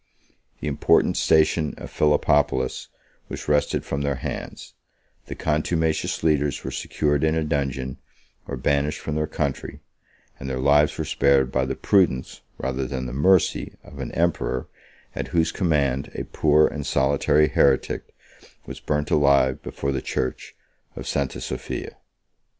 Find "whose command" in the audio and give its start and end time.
15.27-16.11